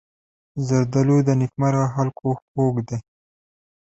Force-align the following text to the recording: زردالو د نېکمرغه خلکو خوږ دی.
زردالو 0.67 1.17
د 1.27 1.29
نېکمرغه 1.39 1.87
خلکو 1.95 2.27
خوږ 2.43 2.75
دی. 2.87 2.99